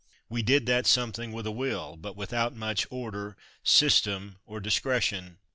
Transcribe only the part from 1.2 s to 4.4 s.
with a will, but without much order, system,